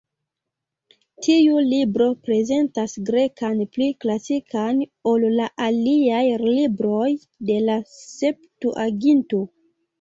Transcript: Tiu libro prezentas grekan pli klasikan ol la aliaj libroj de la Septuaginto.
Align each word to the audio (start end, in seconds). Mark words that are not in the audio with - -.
Tiu 1.25 1.59
libro 1.73 2.07
prezentas 2.29 2.95
grekan 3.11 3.61
pli 3.77 3.91
klasikan 4.05 4.81
ol 5.13 5.29
la 5.37 5.51
aliaj 5.69 6.25
libroj 6.49 7.07
de 7.53 7.63
la 7.71 7.79
Septuaginto. 8.01 9.47